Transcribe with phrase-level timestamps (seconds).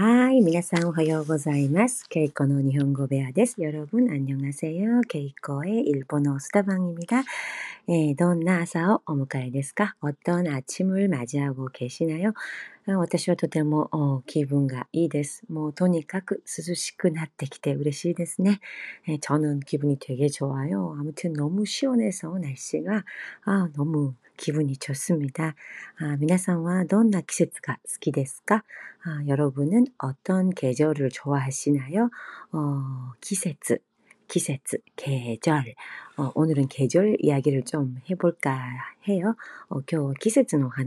[0.00, 0.42] はい。
[0.42, 2.08] 皆さんおはようございます。
[2.08, 3.60] ケイコの日本語部屋です。
[3.60, 5.00] 여러분안녕하세 요。
[5.08, 7.24] ケイコへ일のスタバンイミダ。
[7.88, 7.88] えー、どんな朝をお迎えですか어떤아침을맞이하고계시나요私はとても気分がいいです。もうとにかく涼しくなってきて嬉しいですね。저는기분이되게좋아요。아무튼너무시원해서날씨가 네, 어, 뭐, 어, 뭐, 그 네,
[22.76, 22.78] え
[23.44, 23.92] 아, 너무
[24.36, 25.54] 기분이 좋습니다.
[25.96, 28.62] 아, 皆さんはどんな季節が好きですか?
[29.04, 32.10] 아, 여러분은 어떤 계절을 좋아하시나요?
[32.52, 32.82] 어,
[33.22, 33.78] 기세츠,
[34.28, 35.74] 기세츠, 계절.
[36.18, 38.68] 어, 오늘은 계절 이야기를 좀 해볼까
[39.08, 39.34] 해요.
[39.70, 40.84] 어, 今日は季節の話をしてみようと思います。えー、日本も韓国も季節が、えー、春、夏、秋、冬と、まあ、似たような季節ですよね。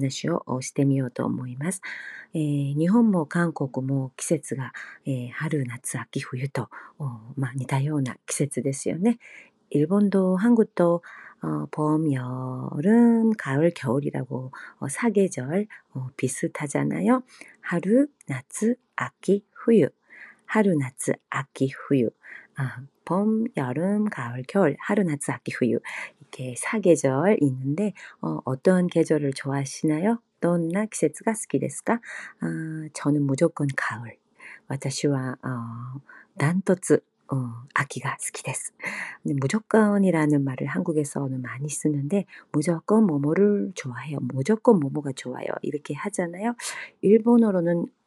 [9.73, 10.11] 어, 예, 뭐, 뭐, 예, 어, 네.
[10.11, 11.01] 일본도 한국도
[11.43, 17.23] 어, 봄, 여름, 가을, 겨울이라고 어, 사계절 어, 비슷하잖아요.
[17.61, 18.43] 하루, 나
[18.97, 19.89] 아기, 후유.
[20.45, 20.91] 하루, 나
[21.31, 22.11] 아기, 후유.
[22.61, 25.79] 아, 봄, 여름, 가을, 겨울, 하루 낮, 아기, 후유
[26.19, 30.21] 이렇게 사계절 있는데 어, 어떤 계절을 좋아하시나요?
[30.41, 31.93] どんな季節가스き데스か
[32.41, 34.15] 아, 저는 무조건 가을.
[34.67, 36.01] 私は 어,
[36.37, 36.99] 단토츠
[37.33, 37.35] 어,
[37.73, 38.73] 아기가 스키데스.
[39.23, 44.19] 무조건이라는 말을 한국에서는 많이 쓰는데 무조건 뭐뭐를 좋아해요.
[44.21, 45.47] 무조건 뭐뭐가 좋아요.
[45.63, 46.53] 이렇게 하잖아요.
[47.01, 47.87] 일본어로는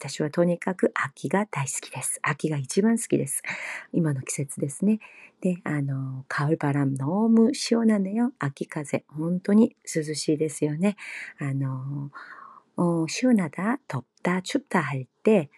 [0.00, 2.20] 私はとにかく秋が大好きです。
[2.22, 3.42] 秋が一番好きです。
[3.92, 4.98] 今の季節ですね。
[5.42, 8.32] で、あの、カウバラムノームシなナネよ。
[8.38, 9.04] 秋風。
[9.08, 10.96] 本当に涼しいですよね。
[11.38, 12.10] あの、
[13.08, 15.50] シなナダ、トッタ、チュッタ할 때、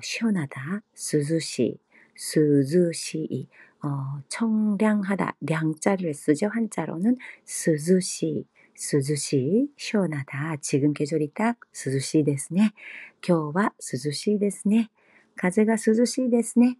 [0.00, 0.56] シオなだ、
[0.96, 1.80] 涼しい、
[2.16, 3.48] 涼しい。
[3.84, 7.14] 어청량하다량자를쓰죠한자로는
[7.46, 8.46] 涼しい
[8.76, 10.56] 涼しいショーナだ。
[10.60, 12.74] 지금계절이딱涼しいですね。
[13.26, 14.90] 今日は涼しいですね。
[15.36, 16.78] 風が涼しいですね。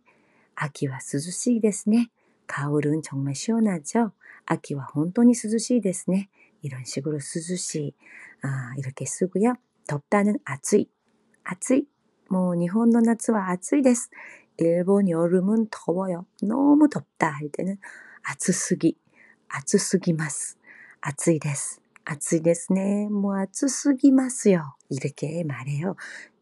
[0.57, 2.11] 秋は涼しいですね。
[2.49, 4.13] 가을은정말시원하 죠。
[4.45, 6.31] 秋は本当に涼しいですね。
[6.69, 7.95] ろんしぐる涼しい。
[8.43, 9.55] あ이けすぐよ、
[9.87, 10.91] とったぬ暑い。
[11.45, 11.89] 暑い。
[12.29, 14.11] もう日本の夏は暑いです。
[14.59, 14.85] 夜
[15.43, 16.89] もとぼよ、の워 요。
[16.89, 17.77] とった、あい때는
[18.25, 18.97] 暑すぎ。
[19.49, 20.59] 暑すぎます。
[21.01, 21.84] 暑いです。
[22.05, 24.59] 暑いですね。もう暑すぎますよ.
[24.61, 25.97] 뭐 이렇게 말해요.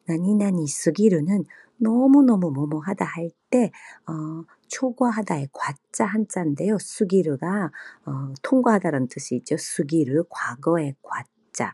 [0.09, 1.45] 나니나니 쓰기르는
[1.77, 3.71] 너무너무 뭐뭐하다 할 때,
[4.09, 4.13] 어,
[4.69, 6.79] 초과하다의 과자 한자인데요.
[6.79, 7.71] 쓰기르가
[8.07, 9.57] 어, 통과하다라는 뜻이 있죠.
[9.57, 11.73] 쓰기르 과거의 과자.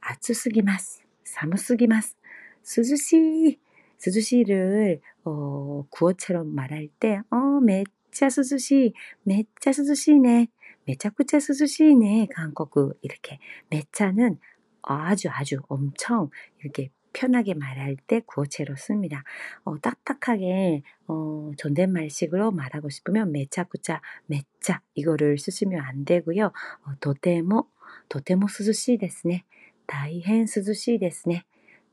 [0.00, 1.02] 아쯔 스기마스.
[1.36, 3.58] 寒すぎます。涼しい。
[3.98, 8.94] 스즈시를 어, 구어처럼 말할 때, 어, 매차 스즈시,
[9.24, 10.46] 매차 스즈시네,
[10.86, 13.38] 매차쿠차 스즈시네, 한국 이렇게
[13.68, 14.38] 매차는
[14.80, 16.30] 아주 아주 엄청
[16.62, 19.22] 이렇게 편하게 말할 때 구어체로 씁니다.
[19.64, 26.46] 어, 딱딱하게 어, 존댓말식으로 말하고 싶으면 매차구차 매차 이거를 쓰시면 안 되고요.
[26.46, 27.66] 어, 도테모,
[28.08, 29.44] 도테모 스즈시 ですね.
[29.92, 31.46] 大変涼しいですね。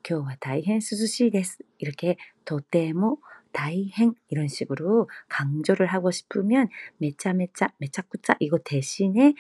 [0.07, 1.63] 今日は大変涼しいです。
[1.81, 3.17] 이렇게とても
[3.51, 6.67] 大変이런식으로강조를하고싶으면
[6.99, 9.33] めちゃめちゃめちゃくちゃ이거대신에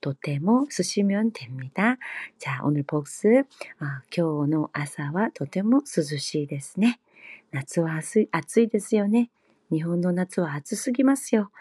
[0.00, 1.96] とても쓰시면됩니다
[2.36, 3.44] 자오늘복습
[3.78, 3.94] 今
[4.44, 7.00] 日の朝はとても涼しいですね。
[7.52, 9.30] 夏は暑い暑いですよね。
[9.70, 11.52] 日本の夏は暑すぎますよ。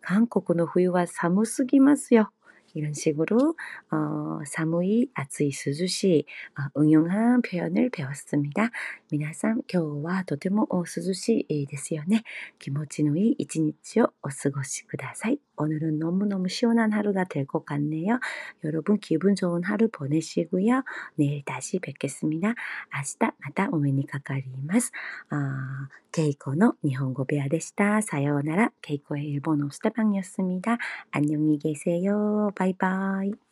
[0.00, 2.32] 韓国の冬は寒すぎますよ。
[2.76, 3.56] 이런식으로
[3.94, 6.24] 어사무이아츠이스주시
[6.58, 8.70] 어응용한표현을배웠습니다
[9.08, 10.84] 皆さん今日はとても涼
[11.14, 12.24] しいですよね
[12.58, 18.20] 気持ちのいい一日をお過ごしください오늘은너무너무시원한하루가될것같네요
[18.64, 20.84] 여러분기분좋은하루보내시고요
[21.16, 22.52] 내일다시뵙겠습니다
[22.92, 24.92] 아시다마다오메니가까리마스
[25.32, 30.78] 아케이코의일본어배아でした사요나라케이코의일본어스타방이었습니다
[31.10, 33.47] 안녕히계세요バイバイ。